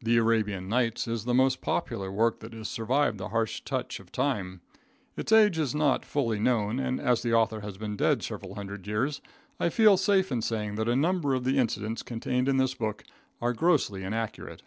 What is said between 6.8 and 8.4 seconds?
and as the author has been dead